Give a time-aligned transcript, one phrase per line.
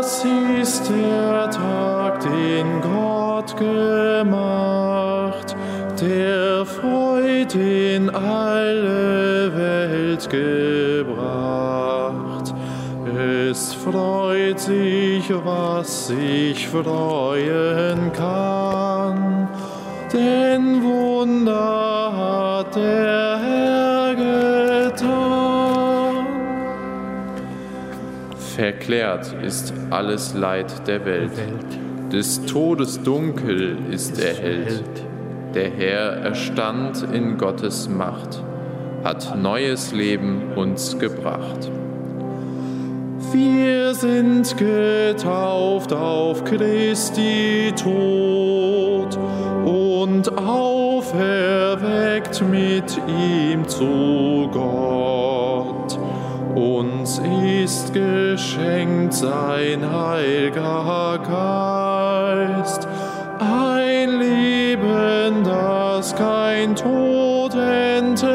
[0.00, 0.24] Das
[0.62, 5.56] ist der Tag, den Gott gemacht,
[6.00, 11.16] der Freude in alle Welt gebracht.
[13.50, 19.48] Es freut sich, was sich freuen kann,
[20.12, 23.17] denn Wunder hat der
[28.88, 31.30] Verklärt ist alles Leid der Welt.
[32.10, 35.04] Des Todes Dunkel ist erhellt.
[35.54, 38.42] Der Herr erstand in Gottes Macht,
[39.04, 41.70] hat neues Leben uns gebracht.
[43.30, 49.18] Wir sind getauft auf Christi Tod
[49.66, 51.12] und auferweckt
[52.50, 55.17] mit ihm zu Gott.
[56.58, 62.88] Uns ist geschenkt sein heiliger Geist,
[63.38, 68.28] ein Leben, das kein Tod entreißt.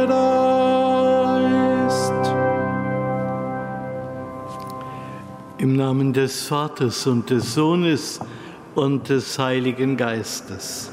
[5.57, 8.22] Im Namen des Vaters und des Sohnes
[8.73, 10.89] und des Heiligen Geistes.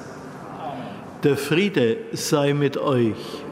[1.22, 3.44] Der Friede sei mit euch.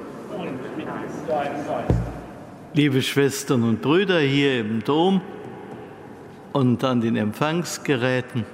[2.78, 5.20] Liebe Schwestern und Brüder hier im Dom
[6.52, 8.44] und an den Empfangsgeräten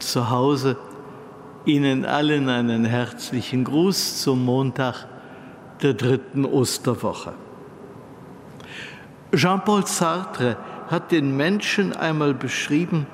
[0.00, 0.76] zu Hause,
[1.64, 5.06] Ihnen allen einen herzlichen Gruß zum Montag
[5.82, 7.34] der dritten Osterwoche.
[9.32, 10.56] Jean-Paul Sartre
[10.88, 13.06] hat den Menschen einmal beschrieben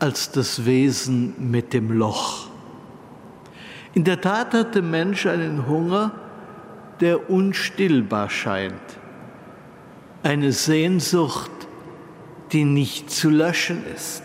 [0.00, 2.48] als das Wesen mit dem Loch.
[3.94, 6.10] In der Tat hat der Mensch einen Hunger,
[6.98, 8.97] der unstillbar scheint,
[10.28, 11.50] eine Sehnsucht,
[12.52, 14.22] die nicht zu löschen ist.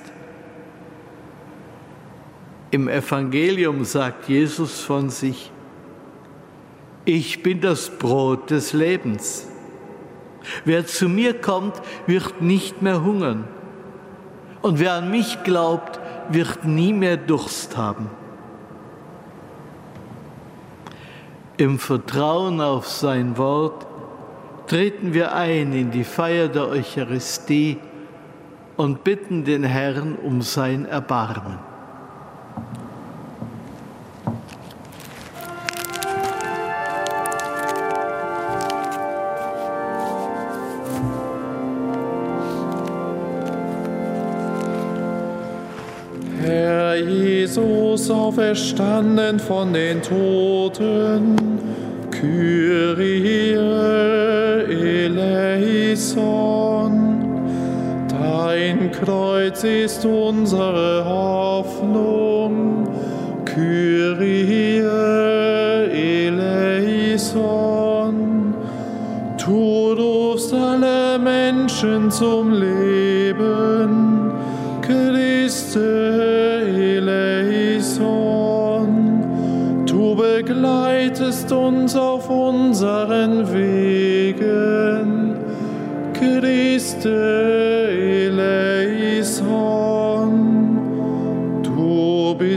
[2.71, 5.49] Im Evangelium sagt Jesus von sich,
[7.05, 9.47] ich bin das Brot des Lebens.
[10.65, 13.47] Wer zu mir kommt, wird nicht mehr hungern.
[14.61, 18.09] Und wer an mich glaubt, wird nie mehr Durst haben.
[21.55, 23.92] Im Vertrauen auf sein Wort
[24.67, 27.77] treten wir ein in die Feier der Eucharistie
[28.77, 31.59] und bitten den Herrn um sein Erbarmen.
[46.41, 51.37] Herr Jesus, auferstanden von den Toten,
[52.11, 53.57] Kyrie
[54.69, 56.13] eleison.
[58.09, 62.32] Dein Kreuz ist unsere Hoffnung,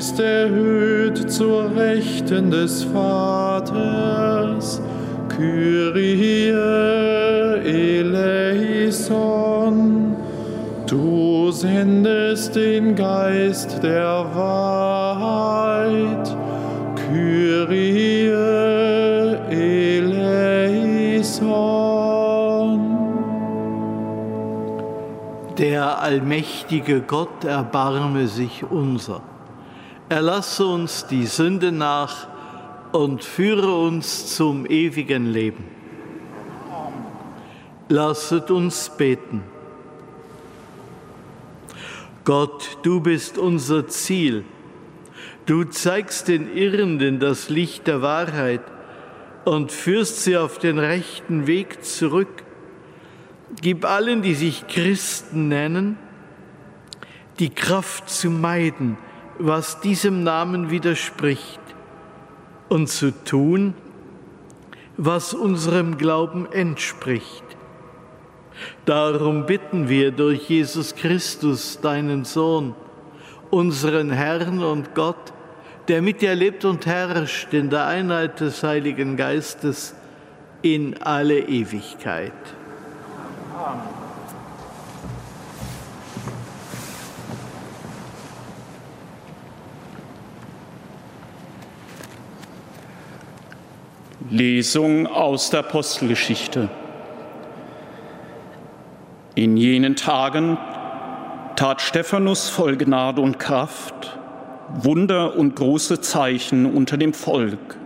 [0.07, 4.81] bist erhöht zur Rechten des Vaters,
[5.29, 6.51] Kyrie
[8.05, 9.35] eleison.
[10.87, 16.37] Du sendest den Geist der Wahrheit,
[17.11, 18.31] Kyrie
[19.51, 20.87] eleison.
[25.59, 29.21] Der allmächtige Gott erbarme sich unser.
[30.09, 32.29] Erlasse uns die Sünde nach
[32.93, 35.65] und führe uns zum ewigen Leben.
[37.89, 39.43] Lasset uns beten.
[42.25, 44.45] Gott, du bist unser Ziel.
[45.45, 48.63] Du zeigst den Irrenden das Licht der Wahrheit
[49.45, 52.45] und führst sie auf den rechten Weg zurück.
[53.61, 55.99] Gib allen, die sich Christen nennen,
[57.39, 58.99] die Kraft zu meiden,
[59.39, 61.61] was diesem Namen widerspricht,
[62.69, 63.75] und zu tun,
[64.97, 67.45] was unserem Glauben entspricht.
[68.85, 72.75] Darum bitten wir durch Jesus Christus, deinen Sohn,
[73.51, 75.33] unseren Herrn und Gott,
[75.89, 79.95] der mit dir lebt und herrscht in der Einheit des Heiligen Geistes
[80.63, 82.33] in alle Ewigkeit.
[83.57, 83.96] Amen.
[94.31, 96.69] Lesung aus der Apostelgeschichte.
[99.35, 100.59] In jenen Tagen
[101.55, 104.19] tat Stephanus voll Gnade und Kraft
[104.75, 107.79] Wunder und große Zeichen unter dem Volk.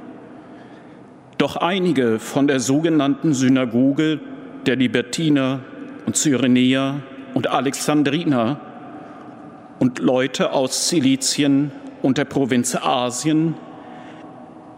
[1.36, 4.20] Doch einige von der sogenannten Synagoge
[4.64, 5.60] der Libertiner
[6.06, 7.02] und Cyrenäer
[7.34, 8.60] und Alexandriner
[9.78, 11.70] und Leute aus Silizien
[12.02, 13.54] und der Provinz Asien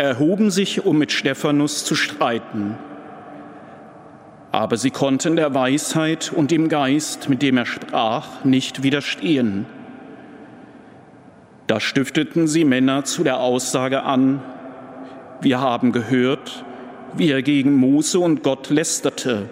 [0.02, 2.76] erhoben sich, um mit Stephanus zu streiten.
[4.50, 9.64] Aber sie konnten der Weisheit und dem Geist, mit dem er sprach, nicht widerstehen.
[11.68, 14.42] Da stifteten sie Männer zu der Aussage an,
[15.40, 16.64] wir haben gehört,
[17.16, 19.48] wie er gegen Mose und Gott lästerte.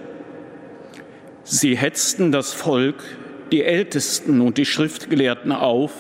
[1.45, 3.03] Sie hetzten das Volk,
[3.51, 5.93] die Ältesten und die Schriftgelehrten auf,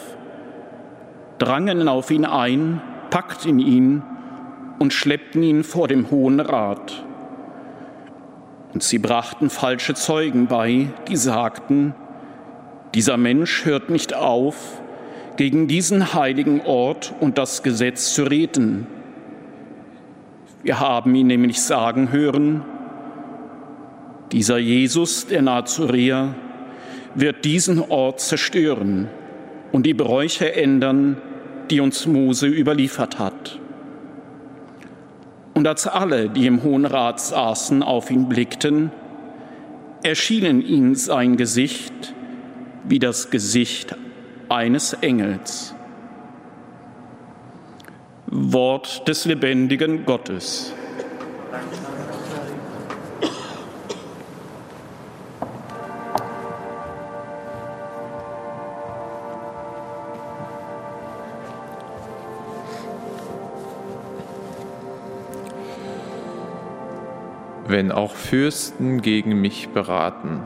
[1.39, 2.81] drangen auf ihn ein,
[3.11, 4.03] packten ihn
[4.81, 7.05] und schleppten ihn vor dem Hohen Rat.
[8.73, 11.95] Und sie brachten falsche Zeugen bei, die sagten,
[12.95, 14.81] dieser Mensch hört nicht auf,
[15.37, 18.87] gegen diesen heiligen Ort und das Gesetz zu reden.
[20.63, 22.63] Wir haben ihn nämlich sagen hören,
[24.33, 26.35] dieser Jesus, der Nazaräer,
[27.15, 29.09] wird diesen Ort zerstören
[29.73, 31.19] und die Bräuche ändern,
[31.69, 33.61] die uns Mose überliefert hat.
[35.55, 38.93] Und als alle, die im Hohen Rat saßen, auf ihn blickten,
[40.03, 42.15] erschienen ihnen sein Gesicht
[42.85, 43.95] wie das Gesicht
[44.49, 45.75] eines Engels.
[48.27, 50.73] Wort des lebendigen Gottes.
[67.93, 70.43] Auch Fürsten gegen mich beraten,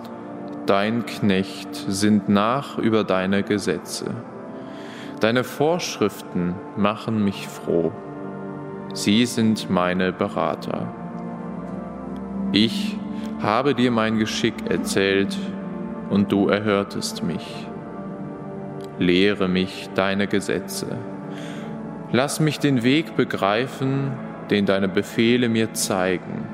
[0.66, 4.10] dein Knecht sind nach über deine Gesetze.
[5.20, 7.92] Deine Vorschriften machen mich froh,
[8.92, 10.92] sie sind meine Berater.
[12.52, 12.96] Ich
[13.40, 15.36] habe dir mein Geschick erzählt
[16.10, 17.66] und du erhörtest mich.
[18.98, 20.98] Lehre mich deine Gesetze.
[22.12, 24.12] Lass mich den Weg begreifen,
[24.50, 26.53] den deine Befehle mir zeigen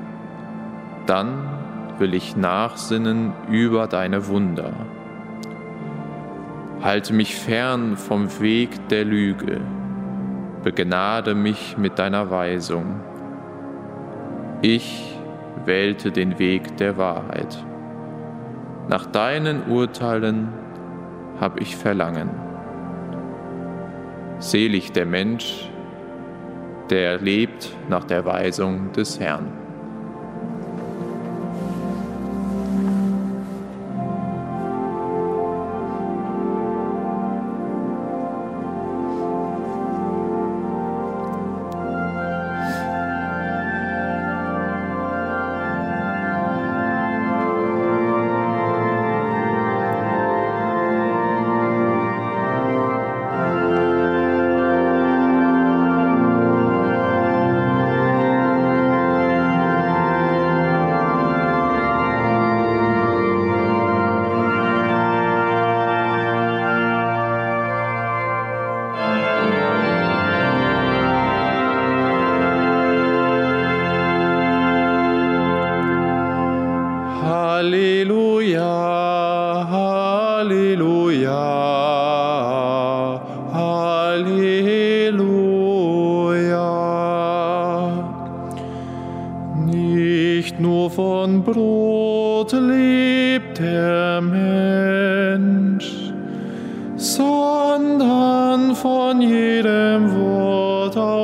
[1.05, 1.49] dann
[1.99, 4.73] will ich nachsinnen über deine Wunder.
[6.81, 9.61] Halte mich fern vom Weg der Lüge,
[10.63, 13.01] begnade mich mit deiner Weisung.
[14.63, 15.17] Ich
[15.65, 17.63] wählte den Weg der Wahrheit.
[18.87, 20.49] Nach deinen Urteilen
[21.39, 22.29] habe ich Verlangen.
[24.39, 25.69] Selig der Mensch,
[26.89, 29.60] der lebt nach der Weisung des Herrn.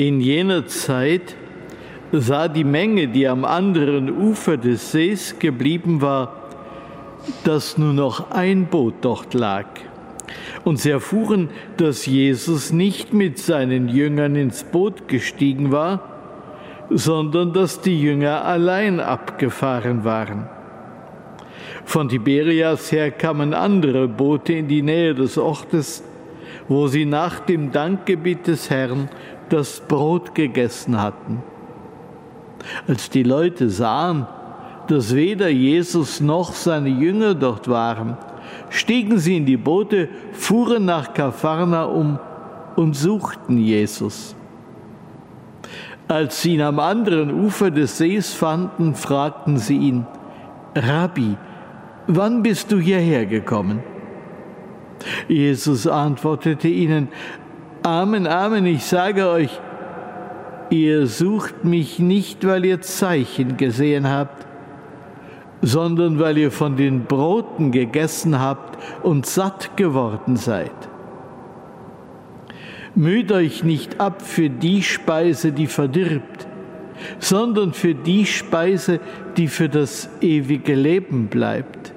[0.00, 1.36] In jener Zeit
[2.10, 6.36] sah die Menge, die am anderen Ufer des Sees geblieben war,
[7.44, 9.66] dass nur noch ein Boot dort lag
[10.64, 16.00] Und sie erfuhren, dass Jesus nicht mit seinen Jüngern ins Boot gestiegen war,
[16.88, 20.48] sondern dass die Jünger allein abgefahren waren.
[21.84, 26.02] Von Tiberias her kamen andere Boote in die Nähe des Ortes,
[26.68, 29.10] wo sie nach dem Dankgebet des Herrn
[29.52, 31.42] das Brot gegessen hatten.
[32.86, 34.26] Als die Leute sahen,
[34.88, 38.16] dass weder Jesus noch seine Jünger dort waren,
[38.70, 42.18] stiegen sie in die Boote, fuhren nach Kapharnaum
[42.76, 44.34] und suchten Jesus.
[46.08, 50.06] Als sie ihn am anderen Ufer des Sees fanden, fragten sie ihn,
[50.74, 51.36] Rabbi,
[52.08, 53.80] wann bist du hierher gekommen?
[55.28, 57.08] Jesus antwortete ihnen,
[57.82, 59.58] Amen, Amen, ich sage euch,
[60.68, 64.46] ihr sucht mich nicht, weil ihr Zeichen gesehen habt,
[65.62, 70.74] sondern weil ihr von den Broten gegessen habt und satt geworden seid.
[72.94, 76.46] Müht euch nicht ab für die Speise, die verdirbt,
[77.18, 79.00] sondern für die Speise,
[79.38, 81.94] die für das ewige Leben bleibt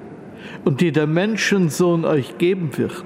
[0.64, 3.04] und die der Menschensohn euch geben wird.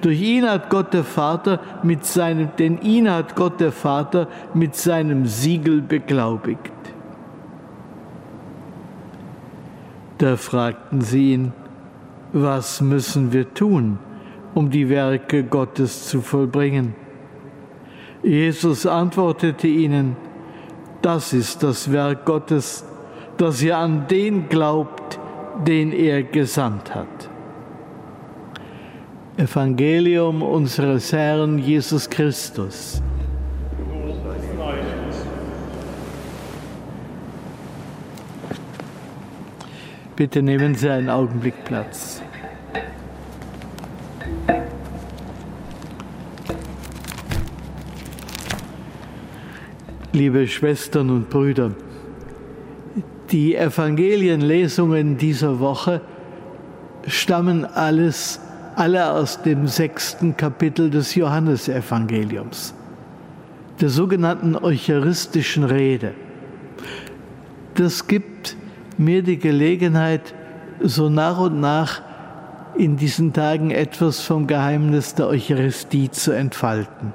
[0.00, 4.76] Durch ihn hat Gott der Vater mit seinem, denn ihn hat Gott der Vater mit
[4.76, 6.72] seinem Siegel beglaubigt.
[10.18, 11.52] Da fragten sie ihn,
[12.32, 13.98] was müssen wir tun,
[14.54, 16.94] um die Werke Gottes zu vollbringen?
[18.22, 20.16] Jesus antwortete ihnen,
[21.02, 22.84] das ist das Werk Gottes,
[23.36, 25.18] dass ihr an den glaubt,
[25.66, 27.31] den er gesandt hat.
[29.38, 33.00] Evangelium unseres Herrn Jesus Christus.
[40.14, 42.20] Bitte nehmen Sie einen Augenblick Platz.
[50.12, 51.72] Liebe Schwestern und Brüder,
[53.30, 56.02] die Evangelienlesungen dieser Woche
[57.06, 58.38] stammen alles,
[58.76, 62.74] alle aus dem sechsten Kapitel des Johannesevangeliums,
[63.80, 66.14] der sogenannten eucharistischen Rede.
[67.74, 68.56] Das gibt
[68.98, 70.34] mir die Gelegenheit,
[70.80, 72.02] so nach und nach
[72.76, 77.12] in diesen Tagen etwas vom Geheimnis der Eucharistie zu entfalten.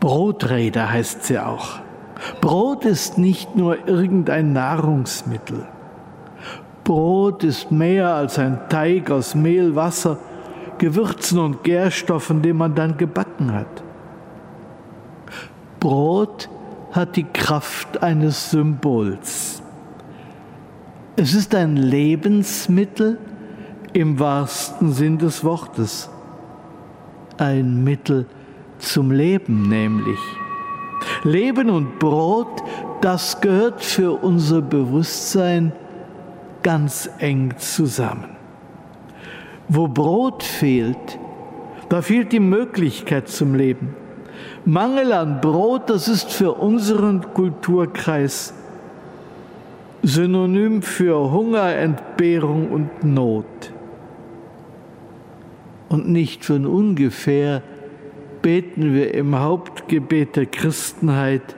[0.00, 1.78] Brotrede heißt sie auch.
[2.40, 5.66] Brot ist nicht nur irgendein Nahrungsmittel.
[6.84, 10.18] Brot ist mehr als ein Teig aus Mehl, Wasser,
[10.78, 13.82] Gewürzen und Gärstoffen, den man dann gebacken hat.
[15.80, 16.48] Brot
[16.92, 19.62] hat die Kraft eines Symbols.
[21.16, 23.18] Es ist ein Lebensmittel
[23.92, 26.10] im wahrsten Sinn des Wortes.
[27.38, 28.26] Ein Mittel
[28.78, 30.18] zum Leben nämlich.
[31.22, 32.62] Leben und Brot,
[33.00, 35.72] das gehört für unser Bewusstsein
[36.64, 38.30] ganz eng zusammen.
[39.68, 41.20] Wo Brot fehlt,
[41.88, 43.94] da fehlt die Möglichkeit zum Leben.
[44.64, 48.54] Mangel an Brot, das ist für unseren Kulturkreis
[50.02, 53.44] Synonym für Hunger, Entbehrung und Not.
[55.88, 57.62] Und nicht von ungefähr
[58.42, 61.56] beten wir im Hauptgebet der Christenheit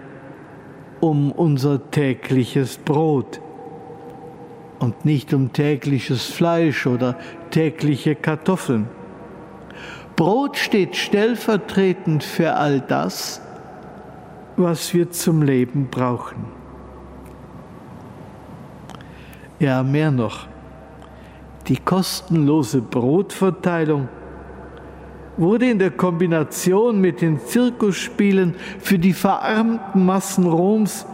[1.01, 3.41] um unser tägliches Brot
[4.79, 7.19] und nicht um tägliches Fleisch oder
[7.51, 8.89] tägliche Kartoffeln.
[10.17, 13.41] Brot steht stellvertretend für all das,
[14.57, 16.47] was wir zum Leben brauchen.
[19.59, 20.47] Ja, mehr noch.
[21.69, 24.09] Die kostenlose Brotverteilung
[25.37, 31.07] wurde in der Kombination mit den Zirkusspielen für die verarmten Massen Roms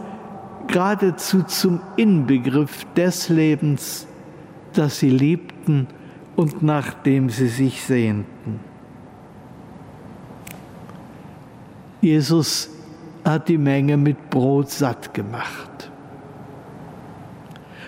[0.73, 4.07] geradezu zum Inbegriff des Lebens,
[4.73, 5.87] das sie liebten
[6.35, 8.59] und nach dem sie sich sehnten.
[12.01, 12.71] Jesus
[13.23, 15.91] hat die Menge mit Brot satt gemacht.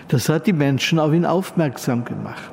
[0.06, 2.52] Das hat die Menschen auf ihn aufmerksam gemacht.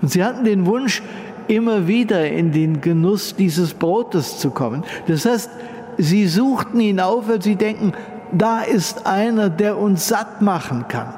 [0.00, 1.02] Und sie hatten den Wunsch,
[1.46, 4.82] immer wieder in den Genuss dieses Brotes zu kommen.
[5.06, 5.50] Das heißt,
[5.98, 7.92] sie suchten ihn auf, weil sie denken,
[8.32, 11.14] da ist einer, der uns satt machen kann,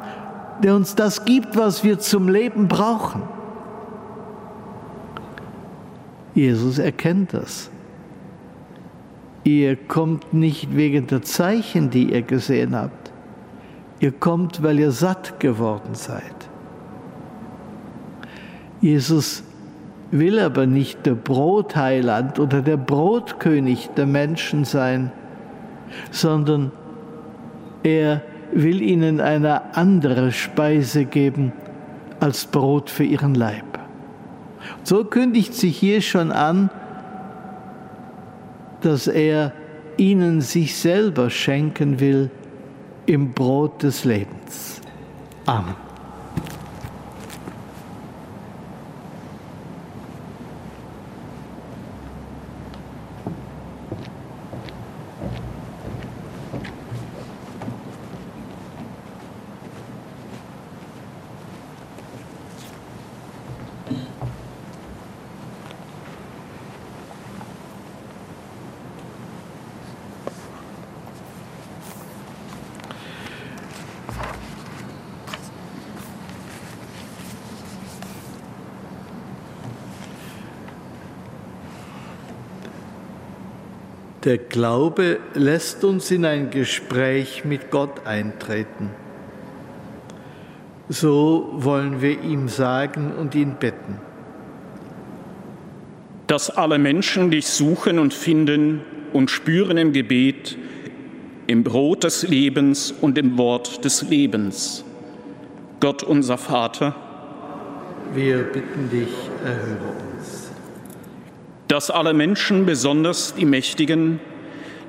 [0.62, 3.22] der uns das gibt, was wir zum Leben brauchen.
[6.34, 7.70] Jesus erkennt das.
[9.44, 13.12] Ihr kommt nicht wegen der Zeichen, die ihr gesehen habt.
[14.00, 16.34] Ihr kommt, weil ihr satt geworden seid.
[18.80, 19.44] Jesus
[20.10, 25.12] will aber nicht der Brotheiland oder der Brotkönig der Menschen sein,
[26.10, 26.72] sondern
[27.84, 28.22] er
[28.52, 31.52] will ihnen eine andere Speise geben
[32.18, 33.78] als Brot für ihren Leib.
[34.82, 36.70] So kündigt sich hier schon an,
[38.80, 39.52] dass er
[39.96, 42.30] ihnen sich selber schenken will
[43.06, 44.80] im Brot des Lebens.
[45.46, 45.83] Amen.
[84.24, 88.88] Der Glaube lässt uns in ein Gespräch mit Gott eintreten.
[90.88, 93.73] So wollen wir ihm sagen und ihn bitten.
[96.34, 98.80] Dass alle Menschen dich suchen und finden
[99.12, 100.58] und spüren im Gebet,
[101.46, 104.84] im Brot des Lebens und im Wort des Lebens.
[105.78, 106.96] Gott unser Vater,
[108.14, 109.12] wir bitten dich,
[109.44, 110.50] erhöre uns
[111.68, 114.18] dass alle Menschen, besonders die Mächtigen,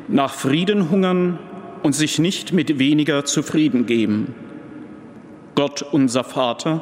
[0.08, 1.38] nach Frieden hungern
[1.84, 4.34] und sich nicht mit weniger zufrieden geben.
[5.54, 6.82] Gott unser Vater,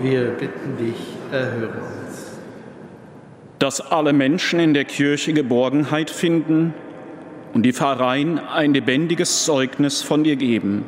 [0.00, 0.96] wir bitten dich,
[1.30, 2.05] erhöre uns.
[3.58, 6.74] Dass alle Menschen in der Kirche Geborgenheit finden
[7.54, 10.84] und die Pfarreien ein lebendiges Zeugnis von dir geben.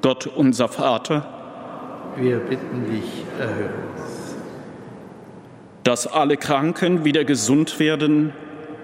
[0.00, 1.26] Gott unser Vater,
[2.16, 4.18] wir bitten dich, erhöre uns
[5.88, 8.34] dass alle Kranken wieder gesund werden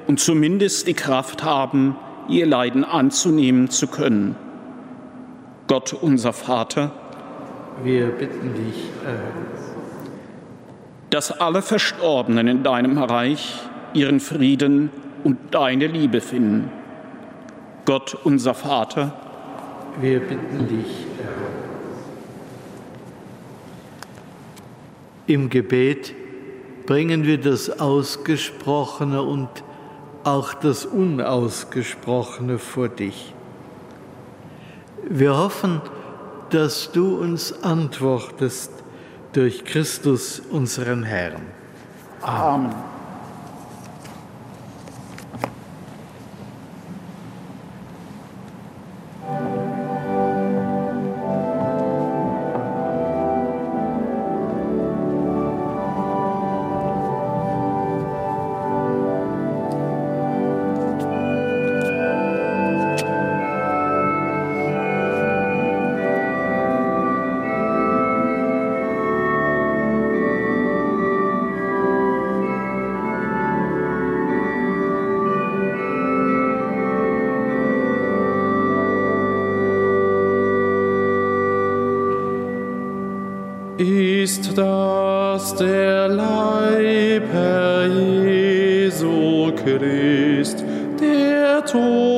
[0.07, 1.97] und zumindest die Kraft haben,
[2.31, 4.37] ihr Leiden anzunehmen zu können.
[5.67, 6.93] Gott unser Vater,
[7.83, 8.85] wir bitten dich,
[11.15, 13.61] dass alle Verstorbenen in deinem Reich
[13.93, 14.91] ihren Frieden
[15.23, 16.73] und deine Liebe finden.
[17.85, 19.13] Gott unser Vater,
[20.01, 21.07] wir bitten dich,
[25.29, 26.13] Im Gebet
[26.85, 29.49] bringen wir das Ausgesprochene und
[30.25, 33.33] auch das Unausgesprochene vor dich.
[35.09, 35.81] Wir hoffen,
[36.51, 38.84] dass du uns antwortest
[39.35, 41.43] durch Christus, unseren Herrn.
[42.23, 42.94] Amen.
[84.25, 90.65] Ist das der Leib, Herr Jesu Christ,
[90.99, 92.14] der tot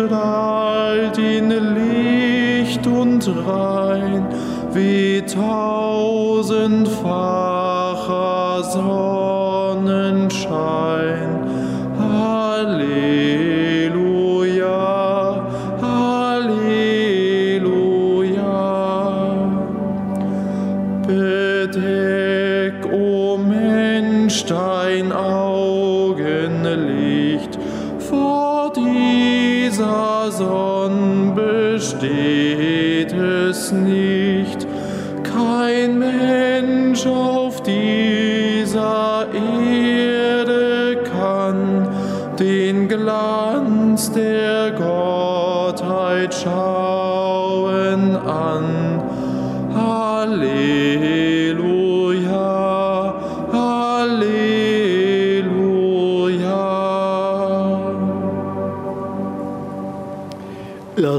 [0.00, 4.26] durchstrahlt in Licht und rein,
[4.72, 5.69] wie tausendfacher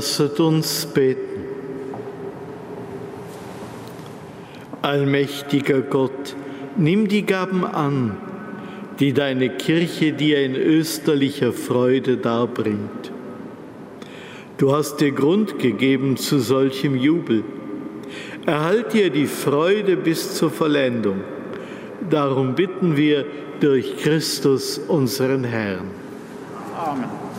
[0.01, 1.43] Lasset uns beten.
[4.81, 6.35] Allmächtiger Gott,
[6.75, 8.17] nimm die Gaben an,
[8.99, 13.11] die deine Kirche dir in österlicher Freude darbringt.
[14.57, 17.43] Du hast dir Grund gegeben zu solchem Jubel.
[18.47, 21.21] Erhalt dir die Freude bis zur Vollendung.
[22.09, 23.27] Darum bitten wir
[23.59, 25.91] durch Christus unseren Herrn.
[26.75, 27.30] Amen.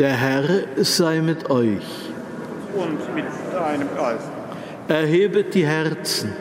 [0.00, 1.84] Der Herr sei mit euch.
[2.74, 4.30] Und mit deinem Geist.
[4.88, 6.32] Erhebet die Herzen.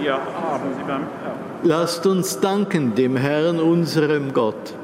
[0.00, 1.38] Wir haben sie beim Herrn.
[1.62, 4.74] Lasst uns danken dem Herrn, unserem Gott.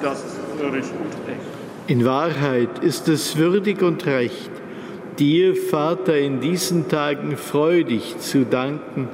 [0.00, 1.40] Das ist würdig und recht.
[1.88, 4.52] In Wahrheit ist es würdig und recht,
[5.18, 9.08] dir, Vater, in diesen Tagen freudig zu danken,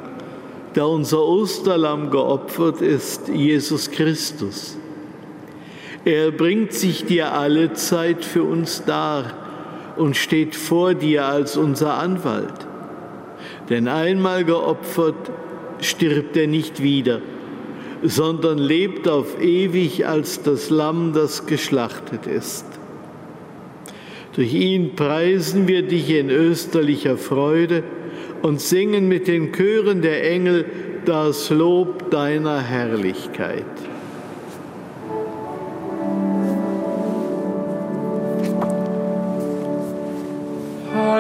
[0.75, 4.77] da unser Osterlamm geopfert ist, Jesus Christus.
[6.05, 11.95] Er bringt sich dir alle Zeit für uns dar und steht vor dir als unser
[11.95, 12.67] Anwalt.
[13.71, 15.31] Denn einmal geopfert,
[15.81, 17.21] stirbt er nicht wieder,
[18.03, 22.67] sondern lebt auf ewig als das Lamm, das geschlachtet ist.
[24.35, 27.85] Durch ihn preisen wir dich in österlicher Freude
[28.41, 30.65] und singen mit den Chören der Engel
[31.05, 33.92] das Lob deiner Herrlichkeit.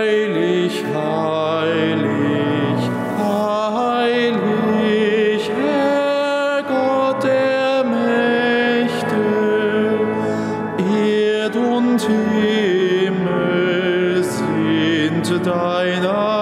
[0.02, 2.80] Heilig, heilig,
[4.00, 9.26] heilig, Herr Gott der Mächte,
[10.92, 12.00] Erd und
[12.34, 16.41] Himmel sind deiner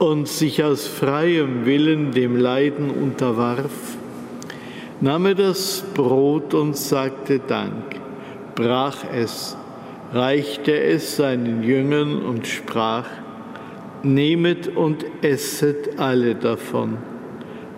[0.00, 3.96] und sich aus freiem Willen dem Leiden unterwarf,
[5.00, 8.00] nahm er das Brot und sagte Dank,
[8.54, 9.58] brach es,
[10.12, 13.06] reichte es seinen Jüngern und sprach,
[14.02, 16.96] Nehmet und esset alle davon.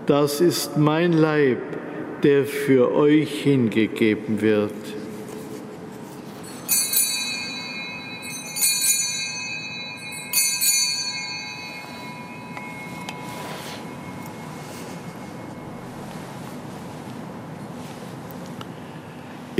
[0.06, 1.58] Das ist mein Leib,
[2.22, 5.01] der für euch hingegeben wird.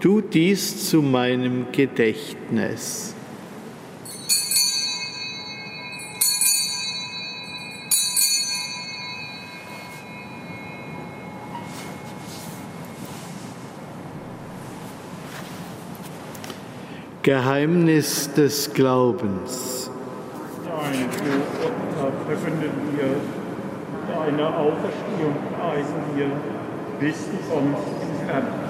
[0.00, 3.14] Tut dies zu meinem Gedächtnis.
[17.22, 19.90] Geheimnis des Glaubens.
[20.64, 23.16] Dein Tod verkünden wir,
[24.08, 26.30] deine Auferstehung preisen wir,
[26.98, 27.74] bis du in
[28.26, 28.69] Herrlichkeit.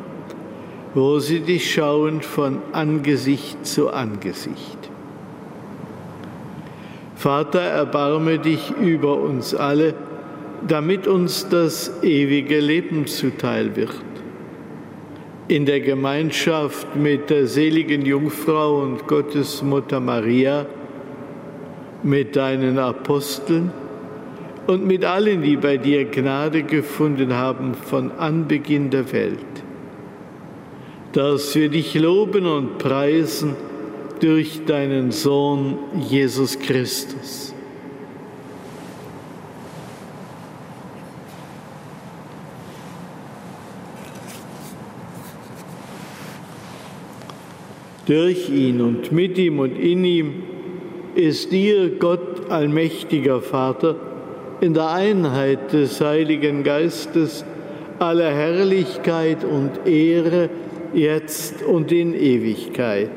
[0.93, 4.77] wo sie dich schauen von Angesicht zu Angesicht.
[7.15, 9.93] Vater, erbarme dich über uns alle,
[10.67, 13.95] damit uns das ewige Leben zuteil wird.
[15.47, 20.65] In der Gemeinschaft mit der seligen Jungfrau und Gottesmutter Maria,
[22.03, 23.71] mit deinen Aposteln
[24.65, 29.50] und mit allen, die bei dir Gnade gefunden haben von Anbeginn der Welt
[31.13, 33.55] dass wir dich loben und preisen
[34.19, 35.77] durch deinen Sohn
[36.09, 37.53] Jesus Christus.
[48.05, 50.33] Durch ihn und mit ihm und in ihm
[51.15, 53.95] ist dir, Gott, allmächtiger Vater,
[54.59, 57.45] in der Einheit des Heiligen Geistes
[57.99, 60.49] aller Herrlichkeit und Ehre,
[60.93, 63.11] jetzt und in Ewigkeit.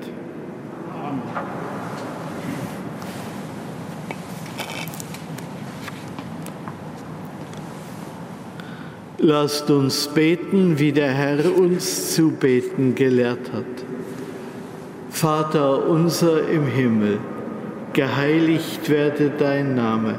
[9.18, 13.64] Lasst uns beten, wie der Herr uns zu beten gelehrt hat.
[15.08, 17.18] Vater unser im Himmel,
[17.94, 20.16] geheiligt werde dein Name,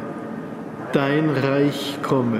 [0.91, 2.39] dein Reich komme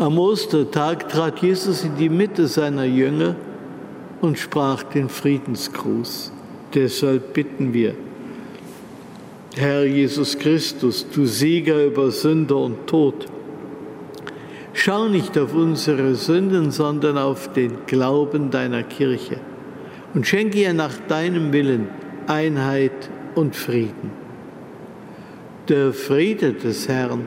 [0.00, 3.36] Am Ostertag trat Jesus in die Mitte seiner Jünger
[4.22, 6.32] und sprach den Friedensgruß.
[6.72, 7.92] Deshalb bitten wir,
[9.56, 13.26] Herr Jesus Christus, du Sieger über Sünder und Tod,
[14.72, 19.36] schau nicht auf unsere Sünden, sondern auf den Glauben deiner Kirche
[20.14, 21.88] und schenke ihr nach deinem Willen
[22.26, 24.12] Einheit und Frieden.
[25.68, 27.26] Der Friede des Herrn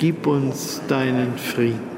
[0.00, 1.90] gib uns deinen Frieden.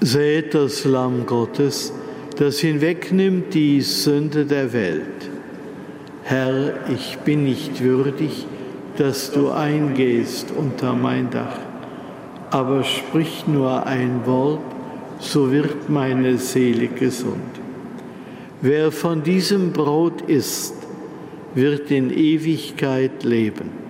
[0.00, 1.92] Seht das Lamm Gottes,
[2.36, 5.33] das hinwegnimmt die Sünde der Welt.
[6.26, 8.46] Herr, ich bin nicht würdig,
[8.96, 11.58] dass du eingehst unter mein Dach,
[12.50, 14.62] aber sprich nur ein Wort,
[15.18, 17.60] so wird meine Seele gesund.
[18.62, 20.74] Wer von diesem Brot isst,
[21.54, 23.83] wird in Ewigkeit leben.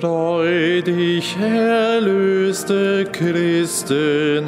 [0.00, 4.46] Freu dich, erlöste Christenheit,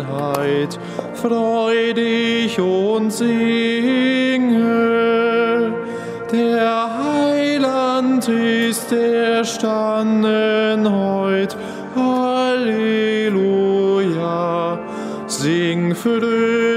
[1.15, 3.35] freu dich und singe.
[6.31, 11.57] Der Heiland ist erstanden heut,
[11.97, 13.41] Halleluja.
[15.27, 16.70] Sing fröhlich,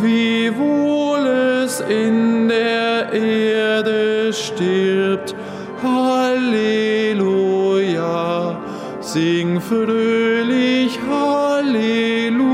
[0.00, 1.26] wie wohl
[1.62, 5.34] es in der Erde stirbt.
[5.82, 7.18] Halleluja,
[9.00, 12.46] sing fröhlich, Halleluja.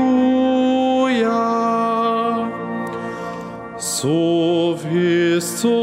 [3.77, 5.82] So wirst zum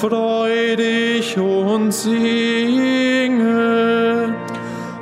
[0.00, 3.50] freu dich und singe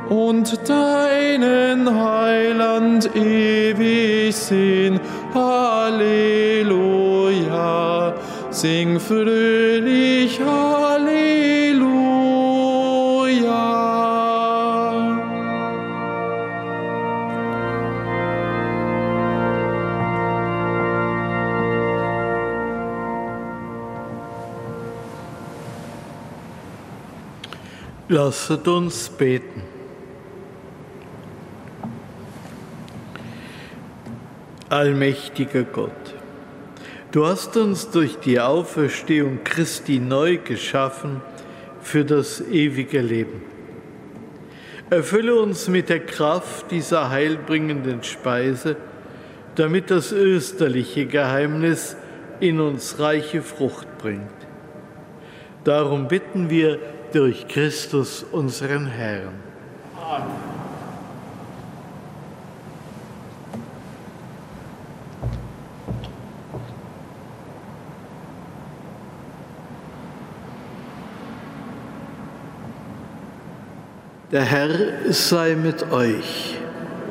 [0.09, 4.99] und deinen Heiland ewig sehen.
[5.33, 6.25] Halleluja,
[8.51, 9.68] sing fröhlich,
[28.29, 29.63] Lasset uns beten.
[34.69, 36.15] Allmächtiger Gott,
[37.11, 41.23] du hast uns durch die Auferstehung Christi neu geschaffen
[41.81, 43.41] für das ewige Leben.
[44.91, 48.77] Erfülle uns mit der Kraft dieser heilbringenden Speise,
[49.55, 51.97] damit das österliche Geheimnis
[52.41, 54.29] in uns reiche Frucht bringt.
[55.65, 56.79] Darum bitten wir
[57.13, 59.49] durch Christus unseren Herrn.
[74.31, 74.69] Der Herr
[75.11, 76.59] sei mit euch.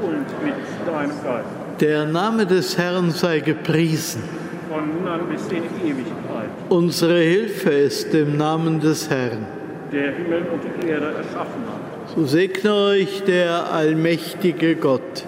[0.03, 0.53] Und mit
[0.85, 1.47] deinem Geist.
[1.79, 4.21] Der Name des Herrn sei gepriesen.
[4.69, 6.49] Von nun an bis in Ewigkeit.
[6.69, 9.57] Unsere Hilfe ist im Namen des Herrn.
[9.91, 12.15] Der Himmel und die Erde erschaffen hat.
[12.15, 15.23] So segne euch der allmächtige Gott,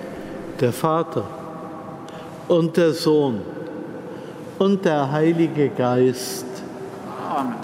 [0.59, 1.23] der Vater
[2.47, 3.41] und der Sohn
[4.57, 6.45] und der Heilige Geist.
[7.29, 7.55] Amen.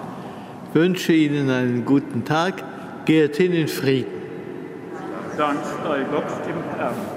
[0.69, 2.63] Ich wünsche Ihnen einen guten Tag.
[3.05, 4.11] Geht hin in Frieden.
[5.37, 7.14] Dank sei Gott dem Herrn.